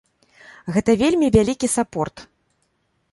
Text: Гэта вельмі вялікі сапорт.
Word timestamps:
Гэта 0.77 0.95
вельмі 1.01 1.27
вялікі 1.37 1.67
сапорт. 1.75 2.17